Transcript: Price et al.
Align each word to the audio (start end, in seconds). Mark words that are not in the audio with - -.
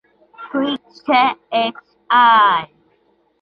Price 0.49 1.37
et 1.51 1.71
al. 2.09 2.67